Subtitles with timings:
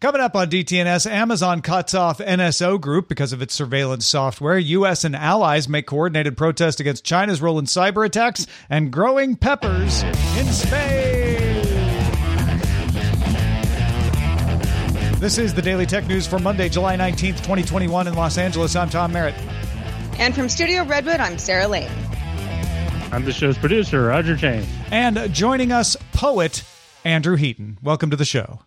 [0.00, 4.56] Coming up on DTNS, Amazon cuts off NSO Group because of its surveillance software.
[4.56, 5.04] U.S.
[5.04, 10.46] and allies make coordinated protest against China's role in cyber attacks and growing peppers in
[10.46, 11.66] space.
[15.20, 18.74] This is the Daily Tech News for Monday, July 19th, 2021 in Los Angeles.
[18.74, 19.34] I'm Tom Merritt.
[20.18, 21.90] And from Studio Redwood, I'm Sarah Lane.
[23.12, 24.66] I'm the show's producer, Roger Chang.
[24.90, 26.64] And joining us, poet
[27.04, 27.76] Andrew Heaton.
[27.82, 28.60] Welcome to the show.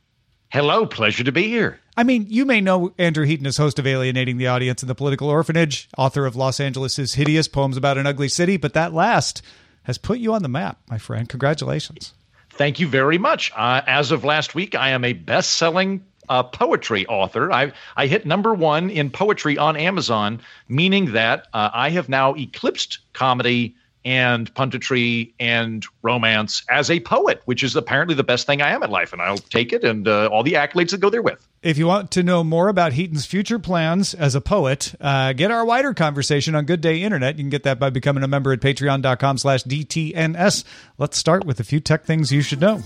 [0.53, 1.79] Hello, pleasure to be here.
[1.97, 4.93] I mean, you may know Andrew Heaton as host of Alienating the Audience and the
[4.93, 9.41] Political Orphanage, author of Los Angeles' Hideous Poems About an Ugly City, but that last
[9.85, 11.27] has put you on the map, my friend.
[11.27, 12.13] Congratulations.
[12.51, 13.51] Thank you very much.
[13.55, 17.51] Uh, as of last week, I am a best selling uh, poetry author.
[17.51, 22.35] I, I hit number one in poetry on Amazon, meaning that uh, I have now
[22.35, 28.61] eclipsed comedy and punditry and romance as a poet, which is apparently the best thing
[28.61, 29.13] I am at life.
[29.13, 31.45] And I'll take it and uh, all the accolades that go there with.
[31.61, 35.49] If you want to know more about Heaton's future plans as a poet, uh, get
[35.49, 37.37] our wider conversation on Good Day Internet.
[37.37, 40.65] You can get that by becoming a member at patreon.com slash DTNS.
[40.97, 42.81] Let's start with a few tech things you should know.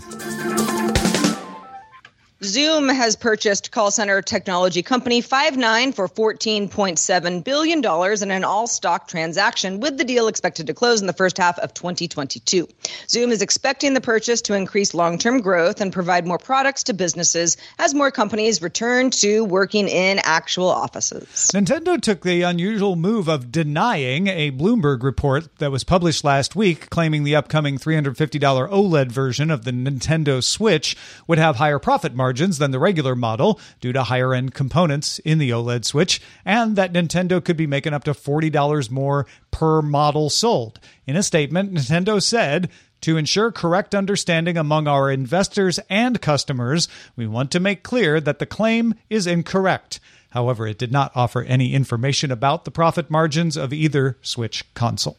[2.43, 7.83] Zoom has purchased call center technology company Five9 for $14.7 billion
[8.23, 11.57] in an all stock transaction, with the deal expected to close in the first half
[11.57, 12.67] of 2022.
[13.09, 16.93] Zoom is expecting the purchase to increase long term growth and provide more products to
[16.93, 21.49] businesses as more companies return to working in actual offices.
[21.55, 26.91] Nintendo took the unusual move of denying a Bloomberg report that was published last week
[26.91, 32.27] claiming the upcoming $350 OLED version of the Nintendo Switch would have higher profit margins
[32.37, 36.93] than the regular model due to higher end components in the OLED Switch, and that
[36.93, 40.79] Nintendo could be making up to $40 more per model sold.
[41.05, 42.69] In a statement, Nintendo said,
[43.01, 48.39] to ensure correct understanding among our investors and customers, we want to make clear that
[48.39, 49.99] the claim is incorrect.
[50.31, 55.17] However, it did not offer any information about the profit margins of either Switch console.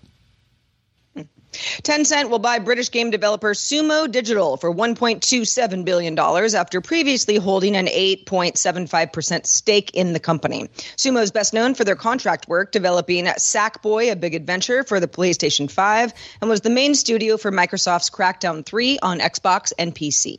[1.83, 7.87] Tencent will buy British game developer Sumo Digital for $1.27 billion after previously holding an
[7.87, 10.69] 8.75% stake in the company.
[10.97, 15.09] Sumo is best known for their contract work developing Sackboy, a big adventure for the
[15.09, 20.39] PlayStation 5, and was the main studio for Microsoft's Crackdown 3 on Xbox and PC.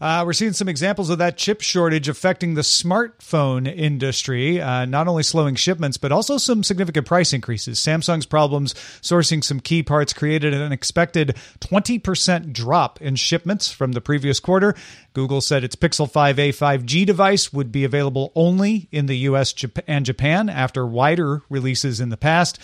[0.00, 5.06] Uh, we're seeing some examples of that chip shortage affecting the smartphone industry, uh, not
[5.08, 7.78] only slowing shipments, but also some significant price increases.
[7.78, 8.72] Samsung's problems
[9.02, 14.74] sourcing some key parts created an expected 20% drop in shipments from the previous quarter.
[15.12, 19.54] Google said its Pixel 5a 5G device would be available only in the US
[19.86, 22.58] and Japan after wider releases in the past.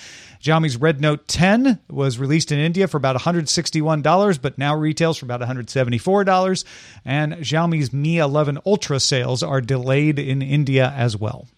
[0.46, 5.26] Xiaomi's Redmi Note 10 was released in India for about $161, but now retails for
[5.26, 6.64] about $174.
[7.04, 11.48] And Xiaomi's Mi 11 Ultra sales are delayed in India as well.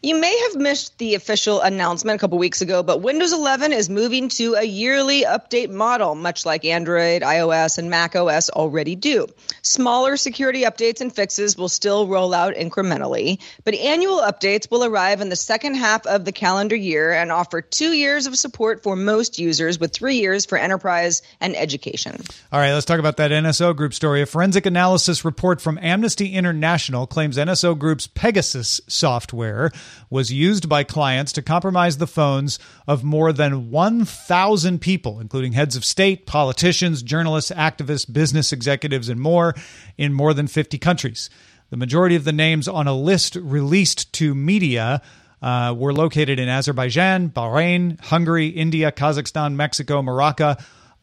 [0.00, 3.90] You may have missed the official announcement a couple weeks ago, but Windows 11 is
[3.90, 9.26] moving to a yearly update model, much like Android, iOS, and Mac OS already do.
[9.62, 15.20] Smaller security updates and fixes will still roll out incrementally, but annual updates will arrive
[15.20, 18.94] in the second half of the calendar year and offer two years of support for
[18.94, 22.22] most users, with three years for enterprise and education.
[22.52, 24.22] All right, let's talk about that NSO Group story.
[24.22, 29.72] A forensic analysis report from Amnesty International claims NSO Group's Pegasus software
[30.10, 35.76] was used by clients to compromise the phones of more than 1,000 people, including heads
[35.76, 39.54] of state, politicians, journalists, activists, business executives, and more
[39.96, 41.30] in more than 50 countries.
[41.70, 45.02] The majority of the names on a list released to media
[45.42, 50.56] uh, were located in Azerbaijan, Bahrain, Hungary, India, Kazakhstan, Mexico, Morocco,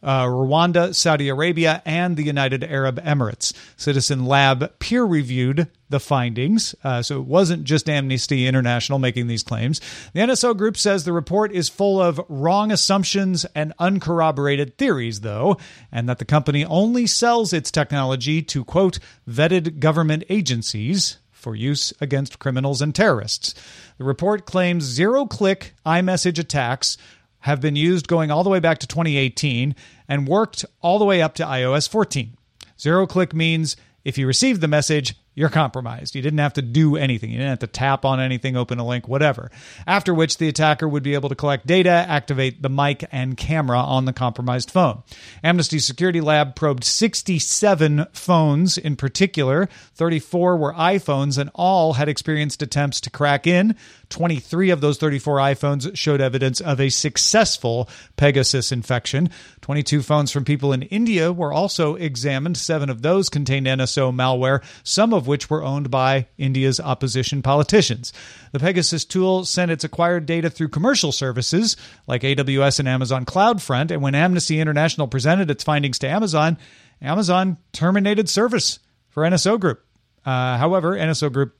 [0.05, 3.53] uh, Rwanda, Saudi Arabia, and the United Arab Emirates.
[3.75, 9.43] Citizen Lab peer reviewed the findings, uh, so it wasn't just Amnesty International making these
[9.43, 9.81] claims.
[10.13, 15.57] The NSO group says the report is full of wrong assumptions and uncorroborated theories, though,
[15.91, 21.93] and that the company only sells its technology to, quote, vetted government agencies for use
[22.01, 23.53] against criminals and terrorists.
[23.99, 26.97] The report claims zero click iMessage attacks
[27.45, 29.75] have been used going all the way back to 2018
[30.07, 32.35] and worked all the way up to iOS 14.
[32.79, 36.15] Zero click means if you received the message, you're compromised.
[36.15, 37.29] You didn't have to do anything.
[37.29, 39.51] You didn't have to tap on anything, open a link, whatever.
[39.85, 43.79] After which the attacker would be able to collect data, activate the mic and camera
[43.79, 45.03] on the compromised phone.
[45.43, 49.69] Amnesty Security Lab probed 67 phones in particular.
[49.93, 53.75] 34 were iPhones, and all had experienced attempts to crack in.
[54.15, 59.29] 23 of those 34 iPhones showed evidence of a successful Pegasus infection.
[59.59, 62.55] 22 phones from people in India were also examined.
[62.55, 68.13] Seven of those contained NSO malware, some of which were owned by India's opposition politicians.
[68.53, 71.75] The Pegasus tool sent its acquired data through commercial services
[72.07, 76.57] like AWS and Amazon CloudFront, and when Amnesty International presented its findings to Amazon,
[77.01, 78.79] Amazon terminated service
[79.09, 79.85] for NSO Group.
[80.25, 81.57] Uh, however, NSO Group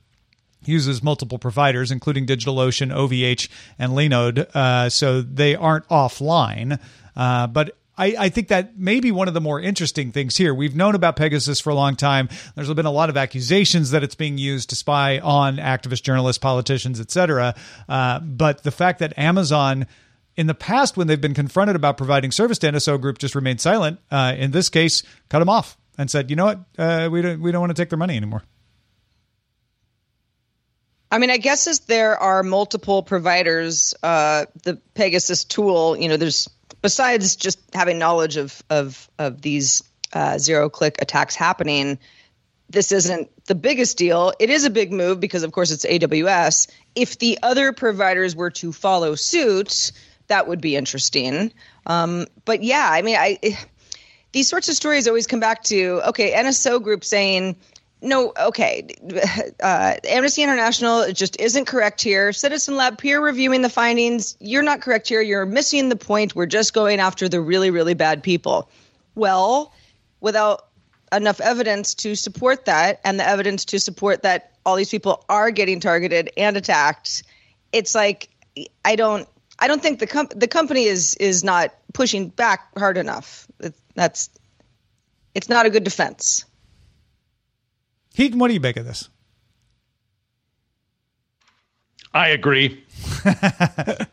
[0.64, 3.48] uses multiple providers, including DigitalOcean, OVH,
[3.78, 6.80] and Linode, uh, so they aren't offline.
[7.14, 10.54] Uh, but I, I, think that may be one of the more interesting things here.
[10.54, 12.28] We've known about Pegasus for a long time.
[12.54, 16.38] There's been a lot of accusations that it's being used to spy on activist journalists,
[16.38, 17.54] politicians, etc.
[17.88, 19.86] Uh, but the fact that Amazon
[20.36, 23.60] in the past, when they've been confronted about providing service to NSO Group, just remained
[23.60, 23.98] silent.
[24.10, 26.60] Uh, in this case, cut them off and said, "You know what?
[26.78, 28.42] Uh, we don't we don't want to take their money anymore."
[31.10, 36.16] I mean, I guess as there are multiple providers, uh, the Pegasus tool, you know,
[36.16, 36.48] there's
[36.82, 39.82] besides just having knowledge of of of these
[40.12, 41.98] uh, zero click attacks happening.
[42.68, 44.32] This isn't the biggest deal.
[44.40, 46.68] It is a big move because, of course, it's AWS.
[46.96, 49.92] If the other providers were to follow suit,
[50.26, 51.52] that would be interesting.
[51.86, 53.38] Um, but yeah, I mean, I
[54.32, 57.56] these sorts of stories always come back to okay, NSO Group saying
[58.02, 58.88] no, okay.
[59.58, 62.32] Uh, Amnesty International just isn't correct here.
[62.32, 64.36] Citizen Lab peer reviewing the findings.
[64.38, 65.22] You're not correct here.
[65.22, 66.36] You're missing the point.
[66.36, 68.68] We're just going after the really, really bad people.
[69.14, 69.72] Well,
[70.20, 70.66] without
[71.10, 75.50] enough evidence to support that, and the evidence to support that all these people are
[75.50, 77.22] getting targeted and attacked,
[77.72, 78.28] it's like
[78.84, 79.26] I don't.
[79.58, 83.48] I don't think the com- the company is is not pushing back hard enough.
[83.94, 84.28] That's
[85.34, 86.44] it's not a good defense.
[88.16, 89.10] Heaton, what do you make of this?
[92.14, 92.82] I agree.
[93.26, 94.06] uh,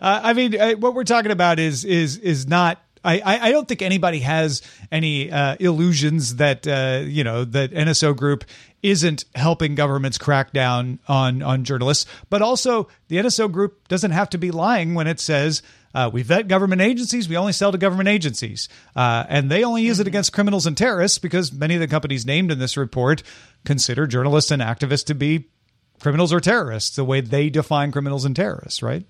[0.00, 2.82] I mean, uh, what we're talking about is is is not.
[3.04, 8.16] I, I don't think anybody has any uh, illusions that uh, you know that NSO
[8.16, 8.44] Group
[8.82, 14.30] isn't helping governments crack down on on journalists, but also the NSO Group doesn't have
[14.30, 15.62] to be lying when it says
[15.96, 17.26] uh, we vet government agencies.
[17.26, 18.68] We only sell to government agencies.
[18.94, 22.26] Uh, and they only use it against criminals and terrorists because many of the companies
[22.26, 23.22] named in this report
[23.64, 25.48] consider journalists and activists to be
[25.98, 29.06] criminals or terrorists, the way they define criminals and terrorists, right?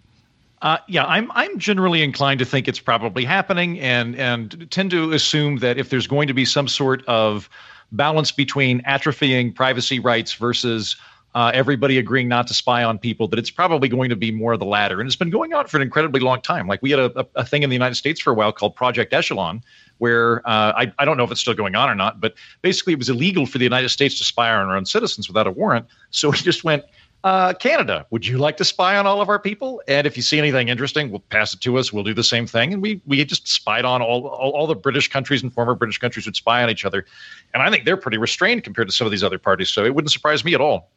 [0.63, 5.13] Uh, yeah, I'm I'm generally inclined to think it's probably happening, and and tend to
[5.13, 7.51] assume that if there's going to be some sort of
[7.91, 10.97] balance between atrophying privacy rights versus
[11.37, 14.55] uh, everybody agreeing not to spy on people, that it's probably going to be more
[14.55, 15.01] of the latter.
[15.01, 16.67] And it's been going on for an incredibly long time.
[16.67, 19.13] Like we had a, a thing in the United States for a while called Project
[19.13, 19.63] Echelon,
[19.99, 22.95] where uh, I, I don't know if it's still going on or not, but basically
[22.95, 25.51] it was illegal for the United States to spy on our own citizens without a
[25.51, 25.85] warrant.
[26.11, 26.85] So we just went,
[27.23, 29.83] uh, Canada, would you like to spy on all of our people?
[29.89, 31.93] And if you see anything interesting, we'll pass it to us.
[31.93, 32.73] We'll do the same thing.
[32.73, 35.99] And we we just spied on all, all, all the British countries and former British
[35.99, 37.05] countries would spy on each other.
[37.53, 39.69] And I think they're pretty restrained compared to some of these other parties.
[39.69, 40.89] So it wouldn't surprise me at all.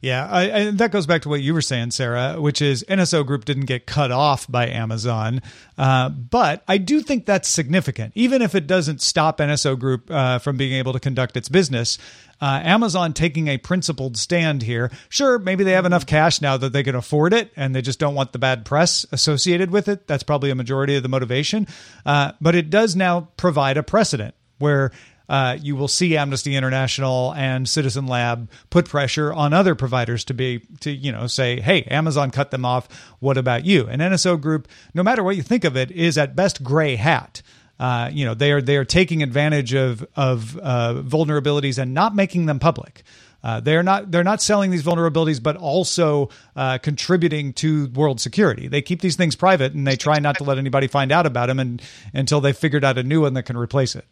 [0.00, 3.24] Yeah, I, and that goes back to what you were saying, Sarah, which is NSO
[3.24, 5.42] Group didn't get cut off by Amazon,
[5.78, 8.12] uh, but I do think that's significant.
[8.14, 11.98] Even if it doesn't stop NSO Group uh, from being able to conduct its business,
[12.40, 14.90] uh, Amazon taking a principled stand here.
[15.08, 17.98] Sure, maybe they have enough cash now that they can afford it, and they just
[17.98, 20.06] don't want the bad press associated with it.
[20.06, 21.66] That's probably a majority of the motivation,
[22.06, 24.90] uh, but it does now provide a precedent where
[25.30, 30.34] uh, you will see Amnesty International and Citizen Lab put pressure on other providers to
[30.34, 32.88] be to you know say, hey, Amazon cut them off.
[33.20, 33.86] What about you?
[33.86, 37.42] And NSO Group, no matter what you think of it, is at best gray hat.
[37.78, 42.12] Uh, you know they are they are taking advantage of of uh, vulnerabilities and not
[42.12, 43.04] making them public.
[43.44, 48.66] Uh, they're not they're not selling these vulnerabilities, but also uh, contributing to world security.
[48.66, 51.46] They keep these things private and they try not to let anybody find out about
[51.46, 51.80] them and,
[52.12, 54.04] until they figured out a new one that can replace it.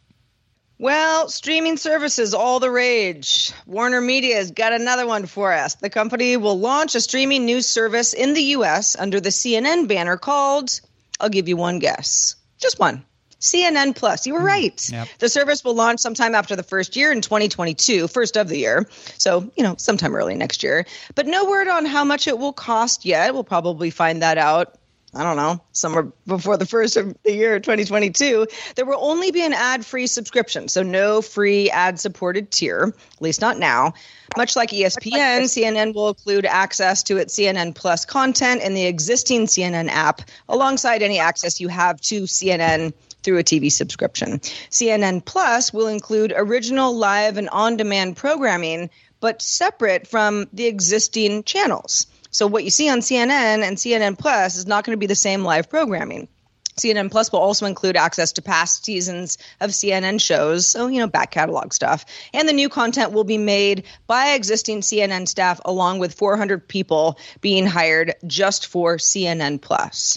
[0.80, 3.52] Well, streaming services, all the rage.
[3.66, 5.74] Warner Media has got another one for us.
[5.74, 8.94] The company will launch a streaming news service in the U.S.
[8.96, 10.80] under the CNN banner called,
[11.18, 13.04] I'll give you one guess, just one.
[13.40, 14.26] CNN Plus.
[14.26, 14.46] You were hmm.
[14.46, 14.90] right.
[14.90, 15.08] Yep.
[15.18, 18.88] The service will launch sometime after the first year in 2022, first of the year.
[19.18, 20.86] So, you know, sometime early next year.
[21.14, 23.34] But no word on how much it will cost yet.
[23.34, 24.76] We'll probably find that out
[25.14, 28.46] I don't know, somewhere before the first of the year 2022,
[28.76, 30.68] there will only be an ad free subscription.
[30.68, 33.94] So no free ad supported tier, at least not now.
[34.36, 39.46] Much like ESPN, CNN will include access to its CNN Plus content in the existing
[39.46, 44.40] CNN app, alongside any access you have to CNN through a TV subscription.
[44.70, 51.42] CNN Plus will include original live and on demand programming, but separate from the existing
[51.44, 52.06] channels.
[52.38, 55.16] So what you see on CNN and CNN Plus is not going to be the
[55.16, 56.28] same live programming.
[56.76, 61.08] CNN Plus will also include access to past seasons of CNN shows, so, you know,
[61.08, 62.04] back catalog stuff.
[62.32, 67.18] And the new content will be made by existing CNN staff, along with 400 people
[67.40, 70.16] being hired just for CNN Plus.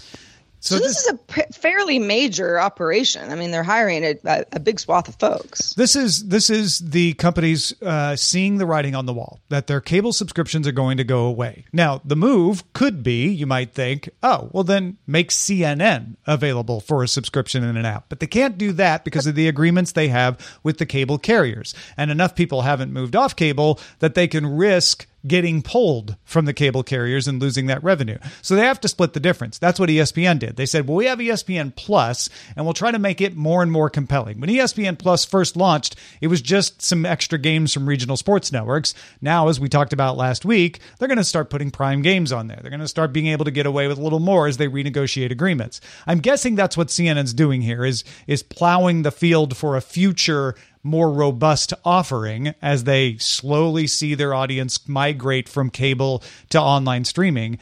[0.61, 3.31] So, so this, this, is a p- fairly major operation.
[3.31, 5.73] I mean, they're hiring a, a, big swath of folks.
[5.73, 9.81] This is this is the companies uh, seeing the writing on the wall that their
[9.81, 11.65] cable subscriptions are going to go away.
[11.73, 17.01] Now, the move could be, you might think, oh, well, then make CNN available for
[17.01, 20.09] a subscription in an app, but they can't do that because of the agreements they
[20.09, 24.45] have with the cable carriers, and enough people haven't moved off cable that they can
[24.45, 28.17] risk getting pulled from the cable carriers and losing that revenue.
[28.41, 29.59] So they have to split the difference.
[29.59, 30.55] That's what ESPN did.
[30.55, 33.71] They said, well, we have ESPN Plus and we'll try to make it more and
[33.71, 34.39] more compelling.
[34.39, 38.93] When ESPN Plus first launched, it was just some extra games from regional sports networks.
[39.21, 42.47] Now, as we talked about last week, they're going to start putting prime games on
[42.47, 42.59] there.
[42.61, 44.67] They're going to start being able to get away with a little more as they
[44.67, 45.81] renegotiate agreements.
[46.07, 50.55] I'm guessing that's what CNN's doing here is is plowing the field for a future
[50.83, 57.59] more robust offering as they slowly see their audience migrate from cable to online streaming.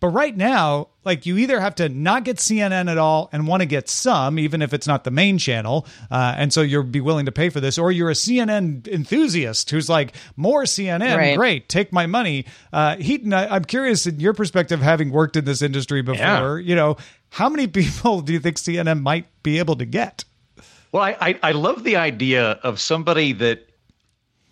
[0.00, 3.60] But right now, like you either have to not get CNN at all and want
[3.60, 7.02] to get some, even if it's not the main channel, uh, and so you'll be
[7.02, 11.36] willing to pay for this, or you're a CNN enthusiast who's like, more CNN, right.
[11.36, 12.46] great, take my money.
[12.72, 16.68] Uh, Heaton, I, am curious in your perspective, having worked in this industry before, yeah.
[16.68, 16.96] you know,
[17.28, 20.24] how many people do you think CNN might be able to get?
[20.92, 23.70] Well, I, I, I love the idea of somebody that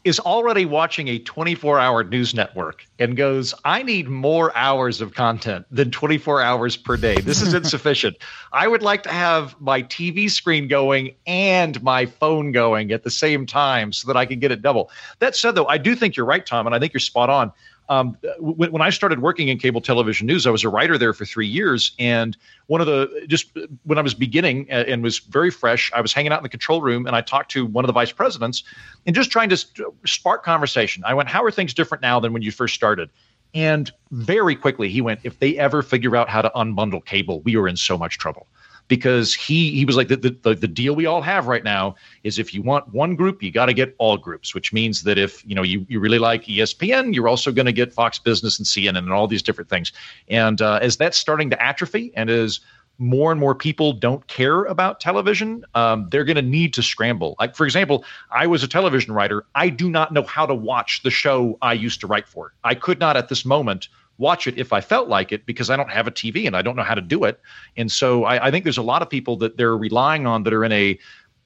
[0.05, 5.15] is already watching a 24 hour news network and goes, I need more hours of
[5.15, 7.21] content than 24 hours per day.
[7.21, 8.17] This is insufficient.
[8.53, 13.11] I would like to have my TV screen going and my phone going at the
[13.11, 14.91] same time so that I can get it double.
[15.19, 17.53] That said, though, I do think you're right, Tom, and I think you're spot on.
[17.89, 21.15] Um, when, when, I started working in cable television news, I was a writer there
[21.15, 21.93] for three years.
[21.99, 23.51] And one of the, just
[23.85, 26.83] when I was beginning and was very fresh, I was hanging out in the control
[26.83, 28.63] room and I talked to one of the vice presidents
[29.07, 29.57] and just trying to
[30.05, 31.03] spark conversation.
[31.07, 33.09] I went, How are things different now than when you first started?
[33.55, 37.57] And very quickly, he went, If they ever figure out how to unbundle cable, we
[37.57, 38.47] are in so much trouble
[38.89, 42.39] because he he was like the, the the deal we all have right now is
[42.39, 45.47] if you want one group you got to get all groups which means that if
[45.47, 48.67] you know you, you really like espn you're also going to get fox business and
[48.67, 49.93] cnn and all these different things
[50.29, 52.61] and uh, as that's starting to atrophy and as
[52.99, 57.37] more and more people don't care about television, um, they're going to need to scramble.
[57.39, 59.45] Like, for example, I was a television writer.
[59.55, 62.53] I do not know how to watch the show I used to write for.
[62.65, 63.89] I could not at this moment
[64.19, 66.63] watch it if I felt like it because I don't have a TV and I
[66.63, 67.41] don't know how to do it.
[67.77, 70.53] And so I, I think there's a lot of people that they're relying on that
[70.53, 70.99] are in a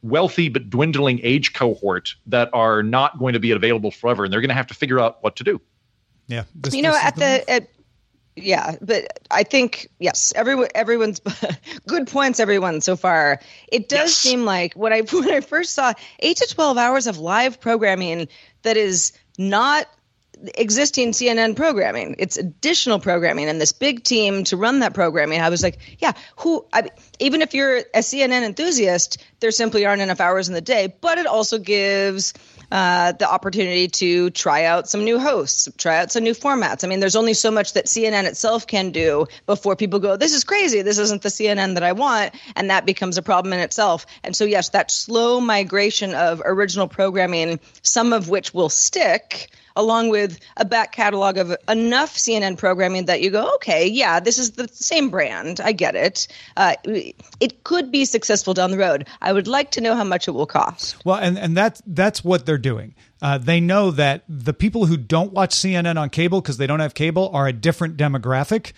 [0.03, 4.41] wealthy but dwindling age cohort that are not going to be available forever, and they're
[4.41, 5.61] going to have to figure out what to do.
[6.27, 7.69] Yeah, this, you know, at the, at,
[8.37, 11.21] yeah, but I think yes, everyone, everyone's
[11.87, 12.41] good points.
[12.41, 13.41] Everyone so far.
[13.69, 14.17] It does yes.
[14.17, 18.29] seem like what I when I first saw eight to twelve hours of live programming
[18.63, 19.87] that is not
[20.55, 22.17] existing CNN programming.
[22.19, 25.41] It's additional programming, and this big team to run that programming.
[25.41, 26.65] I was like, yeah, who?
[26.73, 30.95] I, even if you're a CNN enthusiast, there simply aren't enough hours in the day.
[31.01, 32.35] But it also gives
[32.73, 36.85] uh, the opportunity to try out some new hosts, try out some new formats.
[36.85, 40.33] I mean, there's only so much that CNN itself can do before people go, this
[40.33, 40.81] is crazy.
[40.81, 42.35] This isn't the CNN that I want.
[42.57, 44.07] And that becomes a problem in itself.
[44.25, 50.09] And so, yes, that slow migration of original programming, some of which will stick along
[50.11, 54.53] with a back catalog of enough CNN programming that you go, okay, yeah, this is
[54.53, 55.61] the same brand.
[55.61, 56.29] I get it.
[56.57, 56.75] Uh,
[57.41, 59.07] it could be successful down the road.
[59.21, 61.05] I would like to know how much it will cost.
[61.05, 62.95] Well, and and that's that's what they're doing.
[63.21, 66.81] Uh, they know that the people who don't watch CNN on cable because they don't
[66.81, 68.73] have cable are a different demographic.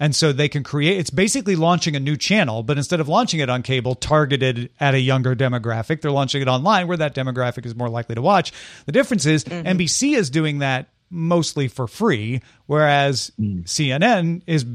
[0.00, 3.40] And so they can create, it's basically launching a new channel, but instead of launching
[3.40, 7.64] it on cable targeted at a younger demographic, they're launching it online where that demographic
[7.64, 8.52] is more likely to watch.
[8.86, 9.66] The difference is mm-hmm.
[9.66, 13.62] NBC is doing that mostly for free, whereas mm.
[13.64, 14.66] CNN is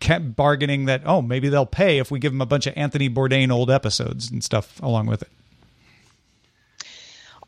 [0.00, 3.08] kept bargaining that, oh, maybe they'll pay if we give them a bunch of Anthony
[3.08, 5.28] Bourdain old episodes and stuff along with it.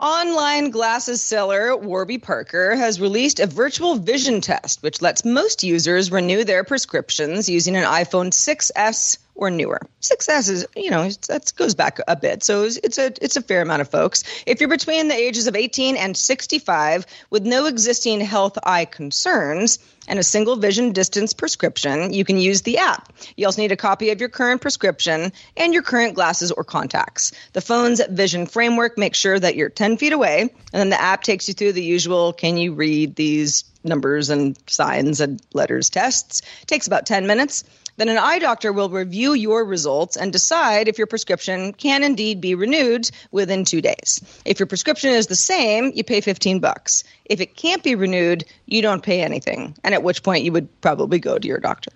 [0.06, 6.12] Online glasses seller Warby Parker has released a virtual vision test, which lets most users
[6.12, 9.80] renew their prescriptions using an iPhone 6S or newer.
[10.00, 12.42] 6S is, you know, that goes back a bit.
[12.42, 14.24] So it's a it's a fair amount of folks.
[14.46, 19.78] If you're between the ages of 18 and 65 with no existing health eye concerns
[20.08, 23.12] and a single vision distance prescription, you can use the app.
[23.36, 27.32] You also need a copy of your current prescription and your current glasses or contacts.
[27.52, 31.22] The phone's vision framework makes sure that you're 10 feet away, and then the app
[31.22, 36.42] takes you through the usual can you read these numbers and signs and letters tests.
[36.62, 37.64] It takes about 10 minutes.
[37.96, 42.40] Then an eye doctor will review your results and decide if your prescription can indeed
[42.40, 44.20] be renewed within 2 days.
[44.44, 47.04] If your prescription is the same, you pay 15 bucks.
[47.24, 50.80] If it can't be renewed, you don't pay anything, and at which point you would
[50.80, 51.92] probably go to your doctor.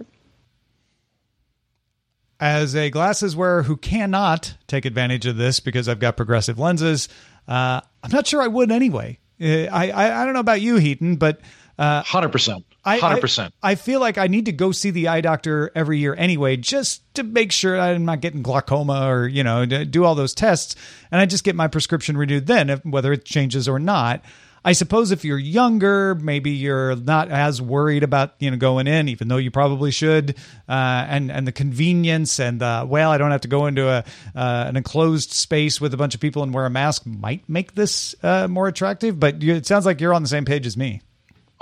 [2.40, 7.09] As a glasses wearer who cannot take advantage of this because I've got progressive lenses,
[7.47, 9.19] uh, I'm not sure I would anyway.
[9.38, 11.40] Uh, I, I, I don't know about you, Heaton, but
[11.78, 12.64] uh, hundred uh, percent.
[12.85, 13.55] Hundred percent.
[13.63, 17.03] I feel like I need to go see the eye doctor every year anyway, just
[17.15, 20.77] to make sure I'm not getting glaucoma or you know do all those tests,
[21.11, 24.25] and I just get my prescription renewed then, if, whether it changes or not.
[24.63, 29.09] I suppose if you're younger, maybe you're not as worried about you know going in,
[29.09, 30.37] even though you probably should,
[30.69, 34.05] uh, and and the convenience and uh, well, I don't have to go into a
[34.35, 37.75] uh, an enclosed space with a bunch of people and wear a mask might make
[37.75, 39.19] this uh, more attractive.
[39.19, 41.01] But you, it sounds like you're on the same page as me.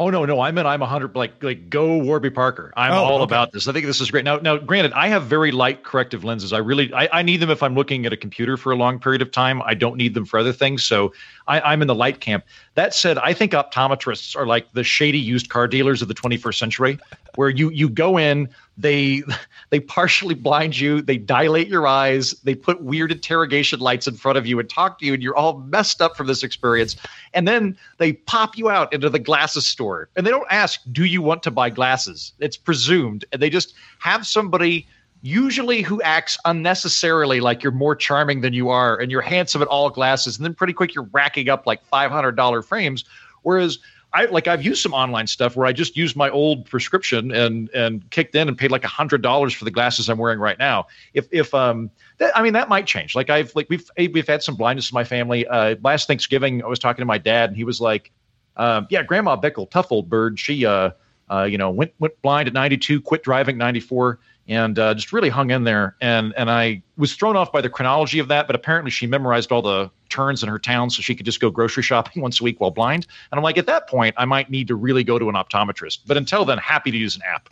[0.01, 2.73] Oh no, no, I meant I'm a hundred like like go Warby Parker.
[2.77, 3.25] I'm oh, all okay.
[3.25, 3.67] about this.
[3.67, 4.25] I think this is great.
[4.25, 6.53] Now, now, granted, I have very light corrective lenses.
[6.53, 9.01] I really I, I, need them if I'm looking at a computer for a long
[9.01, 9.61] period of time.
[9.63, 10.85] I don't need them for other things.
[10.85, 11.13] So
[11.49, 12.45] I, I'm in the light camp.
[12.75, 16.55] That said, I think optometrists are like the shady used car dealers of the 21st
[16.55, 17.01] century,
[17.39, 19.23] where you you go in, they
[19.71, 24.37] they partially blind you, they dilate your eyes, they put weird interrogation lights in front
[24.37, 26.97] of you and talk to you, and you're all messed up from this experience.
[27.35, 31.05] And then they pop you out into the glasses store, and they don't ask, "Do
[31.05, 34.89] you want to buy glasses?" It's presumed, and they just have somebody
[35.23, 39.69] usually who acts unnecessarily like you're more charming than you are and you're handsome at
[39.69, 43.05] all glasses and then pretty quick you're racking up like $500 frames
[43.43, 43.81] whereas
[44.13, 47.69] I like I've used some online stuff where I just used my old prescription and
[47.71, 50.59] and kicked in and paid like a hundred dollars for the glasses I'm wearing right
[50.59, 50.87] now.
[51.13, 53.15] If if um that, I mean that might change.
[53.15, 55.47] Like I've like we've we've had some blindness in my family.
[55.47, 58.11] Uh, last Thanksgiving I was talking to my dad and he was like,
[58.57, 60.39] um, "Yeah, Grandma Bickle, tough old bird.
[60.39, 60.91] She uh
[61.31, 65.29] uh you know went went blind at 92, quit driving 94." And uh, just really
[65.29, 65.95] hung in there.
[66.01, 69.53] And and I was thrown off by the chronology of that, but apparently she memorized
[69.53, 72.45] all the turns in her town so she could just go grocery shopping once a
[72.45, 73.07] week while blind.
[73.31, 76.01] And I'm like, at that point, I might need to really go to an optometrist.
[76.07, 77.51] But until then, happy to use an app.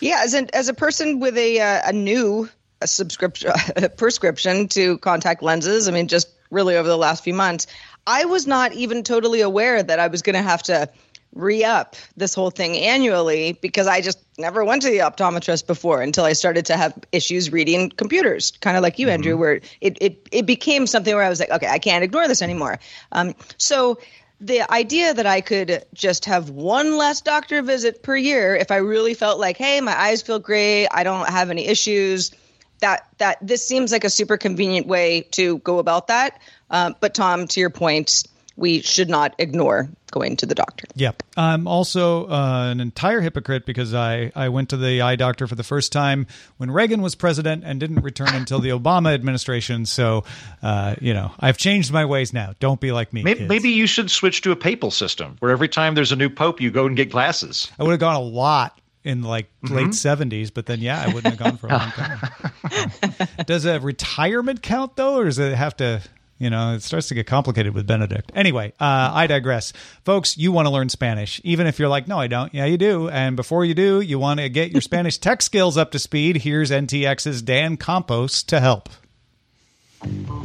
[0.00, 2.48] Yeah, as an as a person with a uh, a new
[2.80, 3.52] a subscription
[3.96, 7.66] prescription to contact lenses, I mean, just really over the last few months,
[8.06, 10.88] I was not even totally aware that I was going to have to
[11.34, 16.00] re up this whole thing annually because I just never went to the optometrist before
[16.00, 19.14] until I started to have issues reading computers, kind of like you, mm-hmm.
[19.14, 22.26] Andrew, where it, it, it became something where I was like, okay, I can't ignore
[22.28, 22.78] this anymore.
[23.12, 23.98] Um, so
[24.40, 28.76] the idea that I could just have one less doctor visit per year if I
[28.76, 32.32] really felt like, hey, my eyes feel great, I don't have any issues.
[32.80, 36.40] That that this seems like a super convenient way to go about that.
[36.70, 38.22] Uh, but Tom, to your point,
[38.58, 40.84] we should not ignore going to the doctor.
[40.96, 41.22] Yep.
[41.36, 45.54] I'm also uh, an entire hypocrite because I, I went to the eye doctor for
[45.54, 49.86] the first time when Reagan was president and didn't return until the Obama administration.
[49.86, 50.24] So,
[50.60, 52.54] uh, you know, I've changed my ways now.
[52.58, 53.22] Don't be like me.
[53.22, 56.28] Maybe, maybe, you should switch to a papal system where every time there's a new
[56.28, 57.70] pope, you go and get glasses.
[57.78, 59.76] I would have gone a lot in like mm-hmm.
[59.76, 63.28] late 70s, but then, yeah, I wouldn't have gone for a long time.
[63.46, 66.02] Does a retirement count, though, or does it have to
[66.38, 68.30] you know, it starts to get complicated with Benedict.
[68.34, 69.72] Anyway, uh, I digress.
[70.04, 72.54] Folks, you want to learn Spanish, even if you're like, no, I don't.
[72.54, 73.08] Yeah, you do.
[73.08, 76.38] And before you do, you want to get your Spanish tech skills up to speed.
[76.38, 78.88] Here's NTX's Dan Campos to help.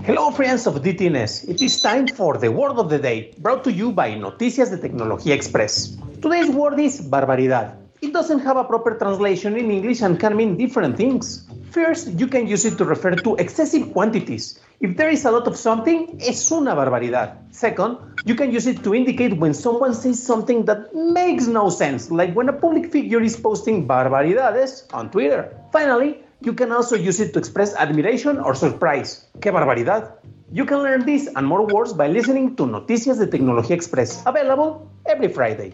[0.04, 1.48] Hello, friends of DTNS.
[1.48, 4.78] It is time for the word of the day, brought to you by Noticias de
[4.78, 5.96] Tecnología Express.
[6.22, 7.78] Today's word is barbaridad.
[8.02, 11.46] It doesn't have a proper translation in English and can mean different things.
[11.74, 14.60] First, you can use it to refer to excessive quantities.
[14.80, 17.50] If there is a lot of something, es una barbaridad.
[17.50, 22.12] Second, you can use it to indicate when someone says something that makes no sense,
[22.12, 25.50] like when a public figure is posting barbaridades on Twitter.
[25.72, 29.26] Finally, you can also use it to express admiration or surprise.
[29.40, 30.12] ¡Qué barbaridad!
[30.52, 34.88] You can learn this and more words by listening to Noticias de Tecnología Express, available
[35.08, 35.74] every Friday.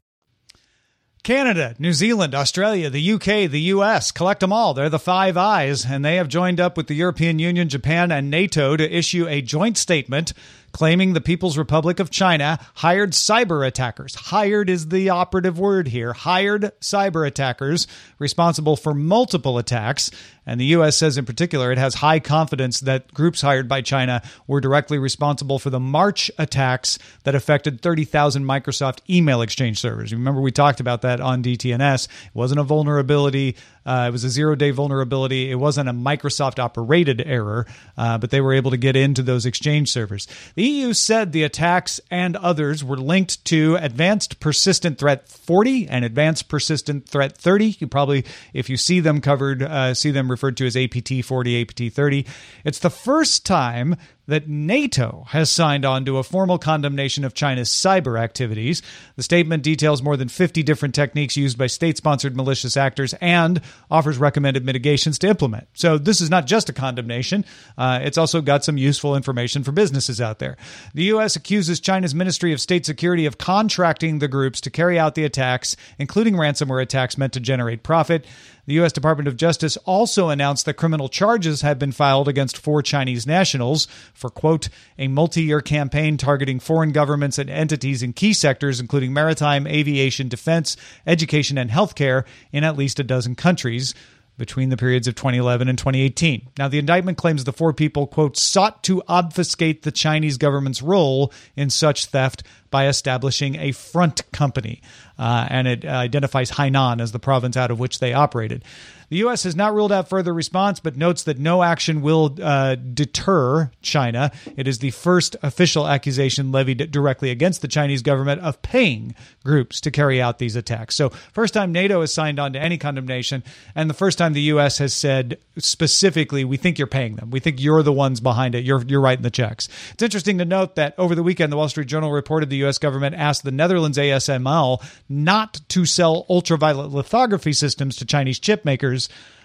[1.23, 4.73] Canada, New Zealand, Australia, the UK, the US, collect them all.
[4.73, 8.31] They're the Five Eyes, and they have joined up with the European Union, Japan, and
[8.31, 10.33] NATO to issue a joint statement
[10.71, 14.15] claiming the People's Republic of China hired cyber attackers.
[14.15, 16.13] Hired is the operative word here.
[16.13, 17.87] Hired cyber attackers
[18.19, 20.11] responsible for multiple attacks.
[20.45, 20.97] And the U.S.
[20.97, 25.59] says in particular it has high confidence that groups hired by China were directly responsible
[25.59, 30.11] for the March attacks that affected 30,000 Microsoft email exchange servers.
[30.11, 32.05] Remember, we talked about that on DTNS.
[32.05, 35.49] It wasn't a vulnerability uh, it was a zero day vulnerability.
[35.49, 37.65] It wasn't a Microsoft operated error,
[37.97, 40.27] uh, but they were able to get into those exchange servers.
[40.55, 46.05] The EU said the attacks and others were linked to Advanced Persistent Threat 40 and
[46.05, 47.77] Advanced Persistent Threat 30.
[47.79, 51.61] You probably, if you see them covered, uh, see them referred to as APT 40,
[51.61, 52.25] APT 30.
[52.63, 53.95] It's the first time
[54.27, 58.81] that NATO has signed on to a formal condemnation of China's cyber activities.
[59.15, 63.61] The statement details more than 50 different techniques used by state sponsored malicious actors and
[63.89, 65.67] offers recommended mitigations to implement.
[65.73, 67.45] So, this is not just a condemnation,
[67.77, 70.57] uh, it's also got some useful information for businesses out there.
[70.93, 71.35] The U.S.
[71.35, 75.75] accuses China's Ministry of State Security of contracting the groups to carry out the attacks,
[75.97, 78.25] including ransomware attacks meant to generate profit.
[78.71, 78.93] The U.S.
[78.93, 83.85] Department of Justice also announced that criminal charges have been filed against four Chinese nationals
[84.13, 89.11] for, quote, a multi year campaign targeting foreign governments and entities in key sectors, including
[89.11, 93.93] maritime, aviation, defense, education, and healthcare, in at least a dozen countries
[94.41, 96.47] between the periods of 2011 and 2018.
[96.57, 101.31] Now, the indictment claims the four people, quote, sought to obfuscate the Chinese government's role
[101.55, 104.81] in such theft by establishing a front company.
[105.19, 108.65] Uh, and it identifies Hainan as the province out of which they operated.
[109.11, 109.43] The U.S.
[109.43, 114.31] has not ruled out further response, but notes that no action will uh, deter China.
[114.55, 119.81] It is the first official accusation levied directly against the Chinese government of paying groups
[119.81, 120.95] to carry out these attacks.
[120.95, 123.43] So, first time NATO has signed on to any condemnation,
[123.75, 124.77] and the first time the U.S.
[124.77, 127.31] has said specifically, we think you're paying them.
[127.31, 128.63] We think you're the ones behind it.
[128.63, 129.67] You're, you're writing the checks.
[129.91, 132.77] It's interesting to note that over the weekend, the Wall Street Journal reported the U.S.
[132.77, 139.00] government asked the Netherlands ASML not to sell ultraviolet lithography systems to Chinese chip makers.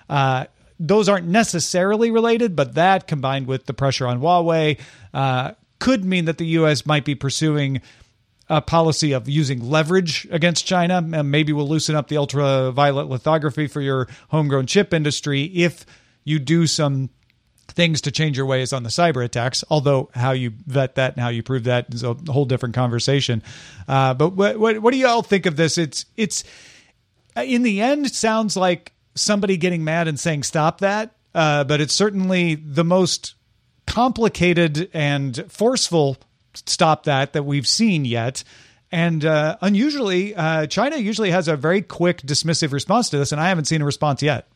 [0.09, 0.47] Uh,
[0.79, 4.79] those aren't necessarily related, but that combined with the pressure on Huawei
[5.15, 6.85] uh, could mean that the U.S.
[6.85, 7.81] might be pursuing
[8.49, 10.99] a policy of using leverage against China.
[10.99, 15.85] And maybe we'll loosen up the ultraviolet lithography for your homegrown chip industry if
[16.25, 17.11] you do some
[17.69, 19.65] things to change your ways on the cyber attacks.
[19.69, 23.43] Although how you vet that and how you prove that is a whole different conversation.
[23.89, 25.77] Uh, but what, what what do you all think of this?
[25.77, 26.45] It's it's
[27.37, 31.17] in the end sounds like somebody getting mad and saying stop that.
[31.35, 33.35] Uh, but it's certainly the most
[33.87, 36.17] complicated and forceful
[36.55, 38.45] stop that that we've seen yet.
[38.93, 43.41] And uh, unusually, uh, China usually has a very quick dismissive response to this, and
[43.41, 44.47] I haven't seen a response yet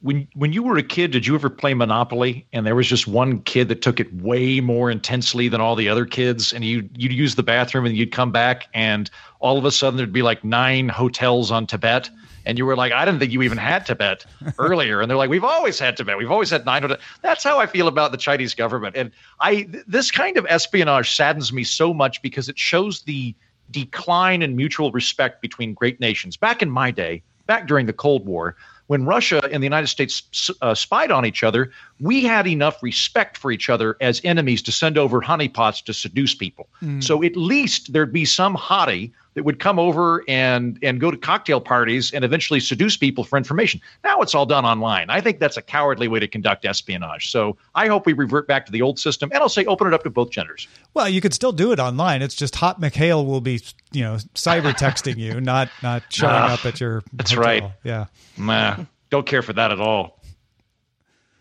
[0.00, 3.06] when when you were a kid, did you ever play Monopoly and there was just
[3.06, 6.88] one kid that took it way more intensely than all the other kids, and you
[6.96, 10.22] you'd use the bathroom and you'd come back and all of a sudden there'd be
[10.22, 12.10] like nine hotels on Tibet,
[12.44, 14.24] and you were like, I didn't think you even had Tibet
[14.58, 16.98] earlier, and they're like, we've always had Tibet, we've always had 900.
[17.22, 21.52] That's how I feel about the Chinese government, and I this kind of espionage saddens
[21.52, 23.34] me so much because it shows the
[23.70, 26.36] decline in mutual respect between great nations.
[26.36, 28.56] Back in my day, back during the Cold War
[28.92, 33.38] when Russia and the United States uh, spied on each other, we had enough respect
[33.38, 36.68] for each other as enemies to send over honeypots to seduce people.
[36.82, 37.02] Mm.
[37.02, 41.16] So at least there'd be some hottie that would come over and and go to
[41.16, 43.80] cocktail parties and eventually seduce people for information.
[44.04, 45.10] Now it's all done online.
[45.10, 47.30] I think that's a cowardly way to conduct espionage.
[47.30, 49.94] So I hope we revert back to the old system, and I'll say open it
[49.94, 50.68] up to both genders.
[50.94, 52.22] Well, you could still do it online.
[52.22, 56.54] It's just Hot McHale will be you know cyber texting you, not not showing uh,
[56.54, 57.02] up at your.
[57.12, 57.44] That's hotel.
[57.44, 57.64] right.
[57.84, 58.06] Yeah.
[58.36, 60.20] Nah, don't care for that at all.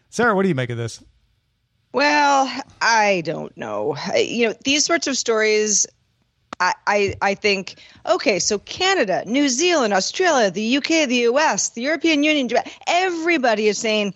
[0.10, 1.02] Sarah, what do you make of this?
[1.94, 2.52] Well,
[2.82, 3.98] I don't know.
[4.16, 5.88] You know, these sorts of stories
[6.62, 11.82] I, I, I think, okay, so Canada, New Zealand, Australia, the UK, the US, the
[11.82, 12.50] European Union,
[12.86, 14.14] everybody is saying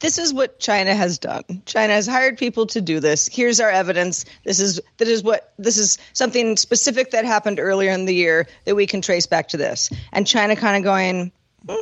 [0.00, 1.44] this is what China has done.
[1.66, 3.28] China has hired people to do this.
[3.28, 4.24] Here's our evidence.
[4.42, 8.48] This is that is what this is something specific that happened earlier in the year
[8.64, 9.88] that we can trace back to this.
[10.12, 11.32] And China kind of going,
[11.66, 11.80] hmm.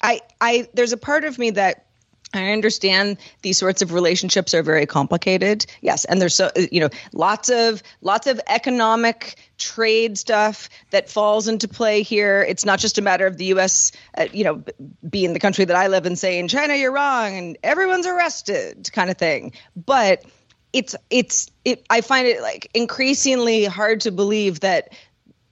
[0.00, 1.86] I I there's a part of me that
[2.34, 5.66] I understand these sorts of relationships are very complicated.
[5.80, 11.48] Yes, and there's so you know lots of lots of economic trade stuff that falls
[11.48, 12.42] into play here.
[12.42, 13.92] It's not just a matter of the U.S.
[14.16, 14.62] Uh, you know
[15.08, 19.10] being the country that I live in saying China you're wrong and everyone's arrested kind
[19.10, 19.52] of thing.
[19.76, 20.24] But
[20.72, 21.86] it's it's it.
[21.88, 24.92] I find it like increasingly hard to believe that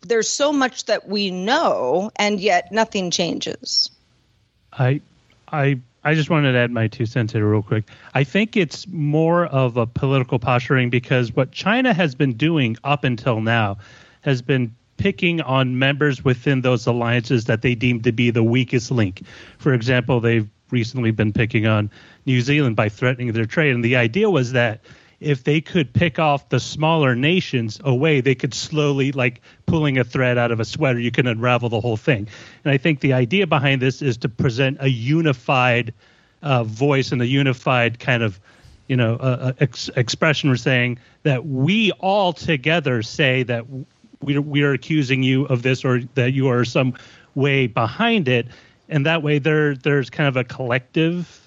[0.03, 3.91] there's so much that we know and yet nothing changes.
[4.73, 5.01] I
[5.49, 7.89] I I just wanted to add my two cents here real quick.
[8.15, 13.05] I think it's more of a political posturing because what China has been doing up
[13.05, 13.79] until now
[14.23, 18.91] has been picking on members within those alliances that they deem to be the weakest
[18.91, 19.23] link.
[19.59, 21.91] For example, they've recently been picking on
[22.27, 23.75] New Zealand by threatening their trade.
[23.75, 24.81] And the idea was that
[25.23, 30.05] if they could pick off the smaller nations away, they could slowly, like pulling a
[30.05, 32.29] thread out of a sweater, you can unravel the whole thing.
[32.65, 35.95] And I think the idea behind this is to present a unified
[36.43, 38.41] uh, voice and a unified kind of,
[38.89, 40.51] you know, uh, uh ex- expression.
[40.51, 43.65] We're saying that we all together say that
[44.21, 46.95] we we are accusing you of this or that you are some
[47.35, 48.49] way behind it,
[48.89, 51.42] and that way there there's kind of a collective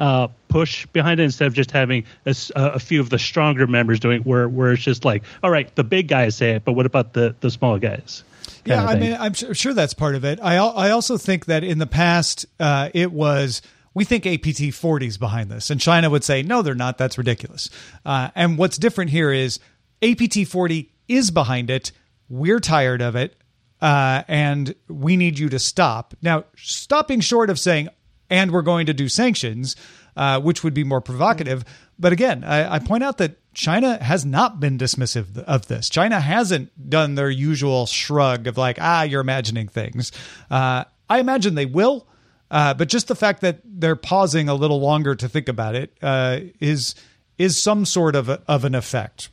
[0.00, 4.00] uh, push behind it instead of just having a, a, few of the stronger members
[4.00, 6.72] doing it, where where it's just like, all right, the big guys say it, but
[6.72, 8.24] what about the the small guys?
[8.64, 10.40] Yeah, I mean, I'm sure that's part of it.
[10.42, 13.60] I I also think that in the past uh, it was
[13.92, 16.96] we think APT 40 is behind this, and China would say no, they're not.
[16.96, 17.68] That's ridiculous.
[18.04, 19.60] Uh, and what's different here is
[20.02, 21.92] APT 40 is behind it.
[22.30, 23.36] We're tired of it.
[23.82, 26.14] Uh, and we need you to stop.
[26.20, 27.88] Now, stopping short of saying,
[28.30, 29.76] and we're going to do sanctions,
[30.16, 31.64] uh, which would be more provocative.
[31.98, 35.90] But again, I, I, point out that China has not been dismissive of this.
[35.90, 40.12] China hasn't done their usual shrug of like, ah, you're imagining things.
[40.50, 42.06] Uh, I imagine they will,
[42.50, 45.96] uh, but just the fact that they're pausing a little longer to think about it
[46.02, 46.94] uh, is
[47.38, 49.30] is some sort of a, of an effect.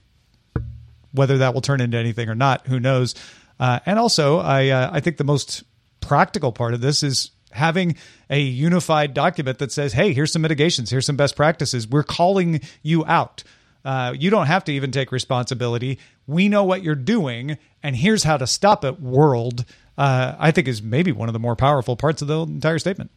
[1.12, 3.16] Whether that will turn into anything or not, who knows?
[3.60, 5.64] Uh, and also, I uh, I think the most
[6.00, 7.96] practical part of this is having
[8.30, 11.88] a unified document that says, hey, here's some mitigations, here's some best practices.
[11.88, 13.44] We're calling you out.
[13.86, 16.00] Uh, you don't have to even take responsibility.
[16.26, 19.64] We know what you're doing, and here's how to stop it, world.
[19.98, 23.12] Uh, I think is maybe one of the more powerful parts of the entire statement.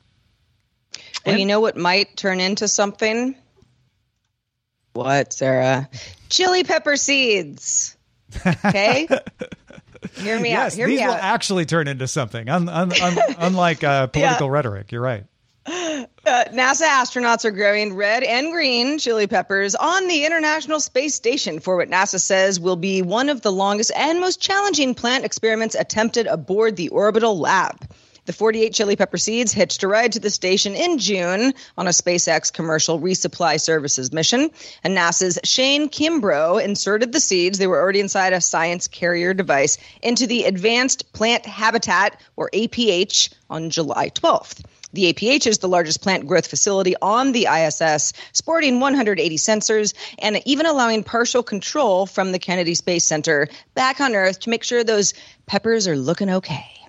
[1.25, 3.35] And you know what might turn into something?
[4.93, 5.89] What, Sarah?
[6.29, 7.97] Chili pepper seeds.
[8.47, 9.09] Okay.
[10.15, 10.77] Hear me yes, out.
[10.77, 11.23] Hear these me will out.
[11.23, 14.53] actually turn into something, un, un, un, unlike uh, political yeah.
[14.53, 14.93] rhetoric.
[14.93, 15.25] You're right.
[15.67, 21.61] Uh, NASA astronauts are growing red and green chili peppers on the International Space Station
[21.61, 25.75] for what NASA says will be one of the longest and most challenging plant experiments
[25.75, 27.91] attempted aboard the orbital lab.
[28.31, 31.91] The 48 chili pepper seeds hitched a ride to the station in June on a
[31.91, 34.53] SpaceX commercial resupply services mission.
[34.85, 39.79] And NASA's Shane Kimbrough inserted the seeds, they were already inside a science carrier device,
[40.01, 44.65] into the Advanced Plant Habitat, or APH, on July 12th.
[44.93, 50.41] The APH is the largest plant growth facility on the ISS, sporting 180 sensors and
[50.45, 54.85] even allowing partial control from the Kennedy Space Center back on Earth to make sure
[54.85, 55.15] those
[55.47, 56.80] peppers are looking okay.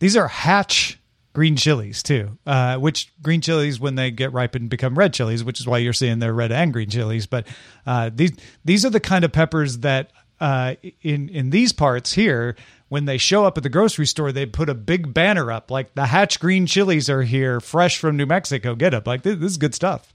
[0.00, 0.98] These are hatch
[1.32, 5.60] green chilies too, uh, which green chilies when they get ripened become red chilies, which
[5.60, 7.26] is why you're seeing they're red and green chilies.
[7.26, 7.46] But
[7.86, 8.32] uh, these
[8.64, 10.10] these are the kind of peppers that
[10.40, 12.56] uh, in in these parts here
[12.90, 15.94] when they show up at the grocery store, they put a big banner up like
[15.94, 18.74] the Hatch Green Chilies are here, fresh from New Mexico.
[18.74, 20.12] Get up, like this, this is good stuff.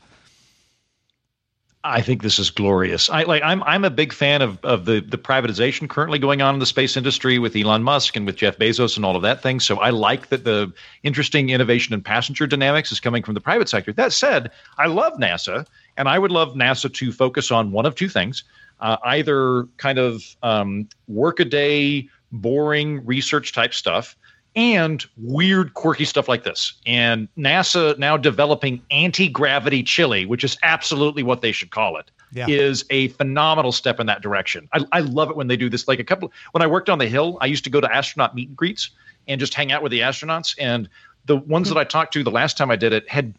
[1.87, 3.11] I think this is glorious.
[3.11, 3.43] I like.
[3.43, 6.65] I'm I'm a big fan of of the the privatization currently going on in the
[6.65, 9.59] space industry with Elon Musk and with Jeff Bezos and all of that thing.
[9.59, 13.69] So I like that the interesting innovation in passenger dynamics is coming from the private
[13.69, 13.93] sector.
[13.93, 17.93] That said, I love NASA, and I would love NASA to focus on one of
[17.93, 18.43] two things:
[18.79, 24.17] uh, either kind of um, workaday, boring research type stuff
[24.55, 26.73] and weird, quirky stuff like this.
[26.85, 32.09] And NASA now developing anti gravity chili, which is absolutely what they should call it,
[32.31, 32.47] Yeah.
[32.47, 34.69] is a phenomenal step in that direction.
[34.73, 35.87] I, I love it when they do this.
[35.87, 38.33] Like a couple, when I worked on the Hill, I used to go to astronaut
[38.33, 38.91] meet and greets
[39.27, 40.55] and just hang out with the astronauts.
[40.59, 40.87] And
[41.25, 43.33] the ones that I talked to the last time I did it had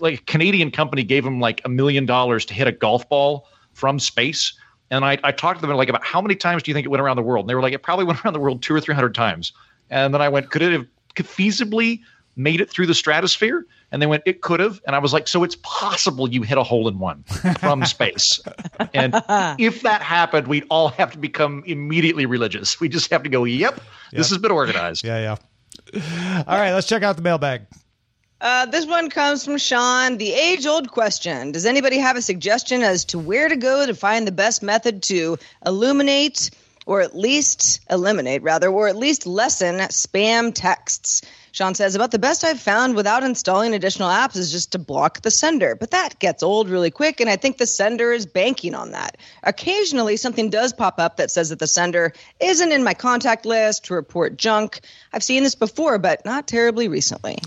[0.00, 3.48] like a Canadian company gave them like a million dollars to hit a golf ball
[3.72, 4.52] from space.
[4.90, 6.88] And I, I talked to them like about how many times do you think it
[6.88, 7.44] went around the world?
[7.44, 9.52] And they were like, it probably went around the world two or three hundred times.
[9.90, 12.00] And then I went, could it have feasibly
[12.36, 13.66] made it through the stratosphere?
[13.90, 14.80] And they went, it could have.
[14.86, 17.24] And I was like, so it's possible you hit a hole in one
[17.58, 18.40] from space.
[18.94, 19.14] And
[19.58, 22.80] if that happened, we'd all have to become immediately religious.
[22.80, 23.80] We just have to go, yep,
[24.12, 25.04] this has been organized.
[25.04, 25.36] Yeah,
[25.94, 26.44] yeah.
[26.46, 27.62] All right, let's check out the mailbag.
[28.40, 30.18] Uh, this one comes from Sean.
[30.18, 33.94] The age old question Does anybody have a suggestion as to where to go to
[33.94, 36.50] find the best method to illuminate
[36.88, 41.20] or at least eliminate, rather, or at least lessen spam texts?
[41.52, 45.20] Sean says, About the best I've found without installing additional apps is just to block
[45.20, 45.74] the sender.
[45.74, 49.18] But that gets old really quick, and I think the sender is banking on that.
[49.42, 53.86] Occasionally, something does pop up that says that the sender isn't in my contact list
[53.86, 54.80] to report junk.
[55.12, 57.38] I've seen this before, but not terribly recently.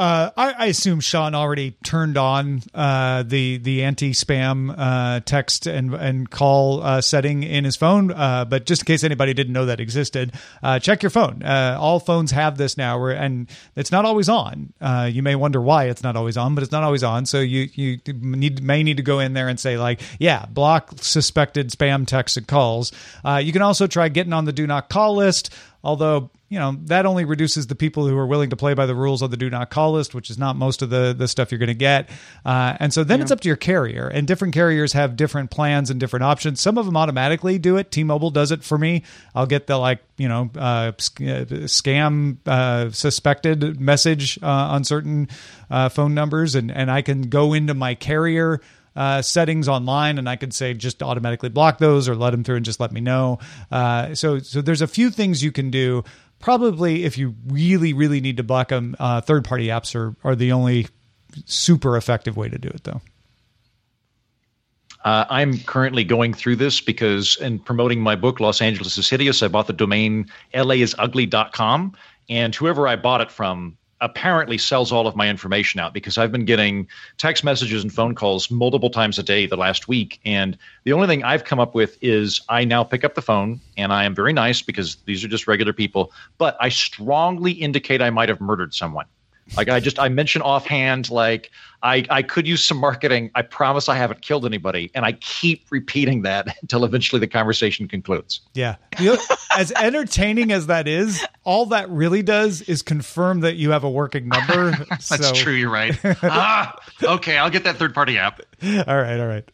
[0.00, 5.66] Uh, I, I assume Sean already turned on uh, the the anti spam uh, text
[5.66, 8.10] and and call uh, setting in his phone.
[8.10, 11.42] Uh, but just in case anybody didn't know that existed, uh, check your phone.
[11.44, 14.72] All phones have this now, where, and it's not always on.
[14.80, 17.26] You may wonder why it's not always on, but it's not always on.
[17.26, 20.92] So you you need may need to go in there and say like, yeah, block
[20.96, 22.90] suspected spam texts and calls.
[23.22, 25.50] You can also try getting on the do not call list.
[25.82, 28.94] Although you know that only reduces the people who are willing to play by the
[28.94, 31.50] rules on the do not call list, which is not most of the the stuff
[31.50, 32.10] you're going to get.
[32.44, 35.90] Uh, and so then it's up to your carrier, and different carriers have different plans
[35.90, 36.60] and different options.
[36.60, 37.90] Some of them automatically do it.
[37.90, 39.04] T-Mobile does it for me.
[39.34, 45.28] I'll get the like you know uh, uh, scam uh, suspected message uh, on certain
[45.70, 48.60] uh, phone numbers, and and I can go into my carrier
[49.00, 52.56] uh, settings online, and I could say just automatically block those or let them through
[52.56, 53.38] and just let me know.
[53.72, 56.04] Uh, so so there's a few things you can do.
[56.38, 60.36] Probably if you really really need to block them, uh, third party apps are are
[60.36, 60.86] the only
[61.46, 63.00] super effective way to do it though.
[65.02, 69.42] Uh, I'm currently going through this because in promoting my book, Los Angeles is Hideous,
[69.42, 71.96] I bought the domain laisugly.com.
[72.28, 76.32] And whoever I bought it from apparently sells all of my information out because I've
[76.32, 80.20] been getting text messages and phone calls multiple times a day the last week.
[80.24, 83.60] And the only thing I've come up with is I now pick up the phone
[83.76, 88.00] and I am very nice because these are just regular people, but I strongly indicate
[88.00, 89.06] I might have murdered someone.
[89.56, 91.50] Like I just I mention offhand, like
[91.82, 93.30] I I could use some marketing.
[93.34, 97.88] I promise I haven't killed anybody, and I keep repeating that until eventually the conversation
[97.88, 98.40] concludes.
[98.54, 98.76] Yeah.
[98.98, 99.18] You know,
[99.56, 103.90] as entertaining as that is, all that really does is confirm that you have a
[103.90, 104.70] working number.
[104.88, 105.52] That's So- true.
[105.54, 105.98] You're right.
[106.22, 108.40] ah, okay, I'll get that third party app.
[108.62, 109.18] All right.
[109.18, 109.48] All right.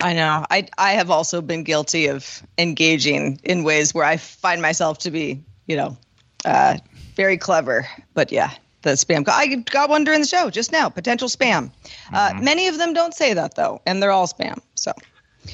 [0.00, 0.44] I know.
[0.50, 5.10] I I have also been guilty of engaging in ways where I find myself to
[5.10, 5.96] be, you know,
[6.44, 6.78] uh,
[7.14, 7.86] very clever.
[8.14, 8.50] But yeah,
[8.82, 9.24] the spam.
[9.24, 9.34] call.
[9.34, 10.88] I got one during the show just now.
[10.88, 11.70] Potential spam.
[12.12, 14.58] Uh, many of them don't say that though, and they're all spam.
[14.74, 14.92] So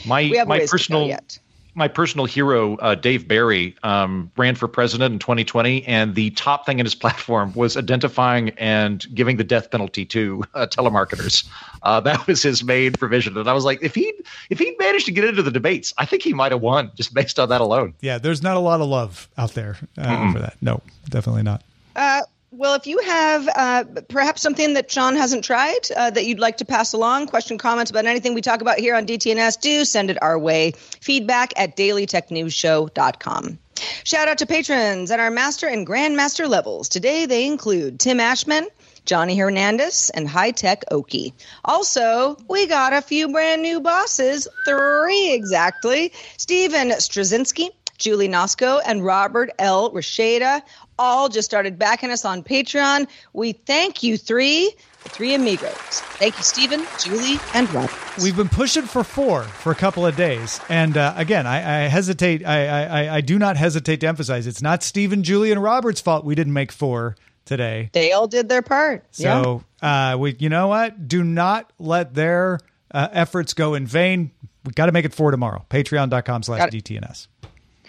[0.07, 1.39] My we have my ways to go personal yet.
[1.75, 6.67] my personal hero, uh, Dave Barry, um, ran for president in 2020, and the top
[6.67, 11.47] thing in his platform was identifying and giving the death penalty to uh, telemarketers.
[11.85, 14.13] Uh, that was his main provision, and I was like, if he
[14.51, 17.15] if he managed to get into the debates, I think he might have won just
[17.15, 17.95] based on that alone.
[18.01, 18.19] Yeah.
[18.19, 20.57] There's not a lot of love out there uh, for that.
[20.61, 21.63] No, definitely not.
[21.95, 26.41] Uh, well, if you have uh, perhaps something that Sean hasn't tried uh, that you'd
[26.41, 29.85] like to pass along, question, comments about anything we talk about here on DTNS, do
[29.85, 30.73] send it our way.
[31.01, 33.59] Feedback at dailytechnewsshow.com.
[34.05, 36.89] Shout out to patrons at our master and grandmaster levels.
[36.89, 38.67] Today they include Tim Ashman,
[39.05, 41.33] Johnny Hernandez, and High Tech Okie.
[41.65, 46.13] Also, we got a few brand new bosses, three exactly.
[46.37, 49.91] Steven Straczynski, Julie Nosco, and Robert L.
[49.91, 50.63] Rasheda
[50.99, 53.07] all just started backing us on Patreon.
[53.33, 54.73] We thank you three,
[55.03, 55.73] the three amigos.
[55.73, 57.93] Thank you, Stephen, Julie, and Robert.
[58.23, 61.89] We've been pushing for four for a couple of days, and uh, again, I, I
[61.89, 62.47] hesitate.
[62.47, 66.25] I, I I do not hesitate to emphasize it's not Stephen, Julie, and Robert's fault
[66.25, 67.17] we didn't make four
[67.49, 67.91] today.
[67.93, 69.05] They all did their part.
[69.11, 70.13] So, yeah.
[70.13, 71.09] uh, we, you know what?
[71.09, 72.61] Do not let their
[72.93, 74.31] uh, efforts go in vain.
[74.65, 75.65] We got to make it four tomorrow.
[75.71, 77.27] Patreon.com slash DTNS.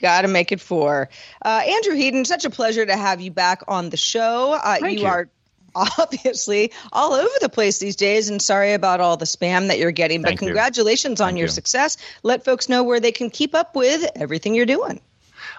[0.01, 1.09] Got to make it four.
[1.43, 4.53] Uh, Andrew Heaton, such a pleasure to have you back on the show.
[4.63, 5.29] Uh, you, you, are
[5.75, 9.91] obviously all over the place these days, and sorry about all the spam that you're
[9.91, 11.25] getting, but Thank congratulations you.
[11.25, 11.51] on Thank your you.
[11.51, 11.97] success.
[12.23, 15.01] Let folks know where they can keep up with everything you're doing.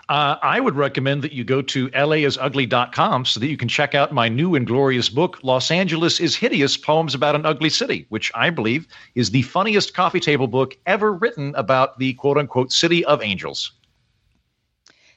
[0.08, 4.12] Uh, I would recommend that you go to laisugly.com so that you can check out
[4.12, 8.32] my new and glorious book, Los Angeles is Hideous Poems About an Ugly City, which
[8.34, 13.04] I believe is the funniest coffee table book ever written about the quote unquote city
[13.04, 13.70] of angels.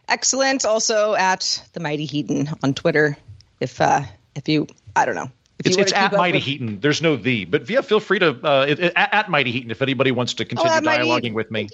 [0.10, 0.66] Excellent.
[0.66, 3.18] Also at the Mighty Heaton on Twitter.
[3.60, 4.01] If uh,
[4.36, 5.32] if you, I don't know.
[5.60, 6.80] If It's, it's at Mighty with- Heaton.
[6.80, 9.72] There's no the, but yeah, feel free to uh, it, it- at, at Mighty Heaton
[9.72, 11.70] if anybody wants to continue Oh, dialoguing with me,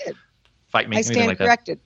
[0.68, 1.46] fight me, I anything stand like that.
[1.46, 1.80] corrected.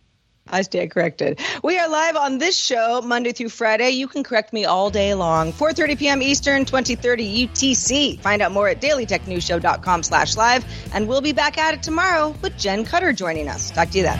[0.50, 1.40] I stand corrected.
[1.64, 3.92] We are live on this show Monday through Friday.
[3.92, 5.54] You can correct me all day long.
[5.54, 6.22] 4.30 p.m.
[6.22, 8.20] Eastern, 2030 UTC.
[8.20, 10.66] Find out more at dailytechnewsshow.com slash live.
[10.94, 13.72] And we'll be back at it tomorrow with Jen Cutter joining us.
[13.72, 14.20] Talk to you then.